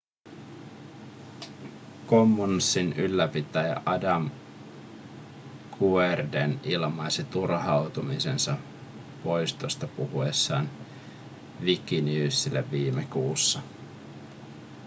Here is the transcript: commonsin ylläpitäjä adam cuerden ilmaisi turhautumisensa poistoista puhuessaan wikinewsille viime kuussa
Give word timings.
commonsin 2.07 2.93
ylläpitäjä 2.93 3.81
adam 3.85 4.31
cuerden 5.79 6.59
ilmaisi 6.63 7.23
turhautumisensa 7.23 8.57
poistoista 9.23 9.87
puhuessaan 9.87 10.69
wikinewsille 11.63 12.71
viime 12.71 13.05
kuussa 13.11 13.59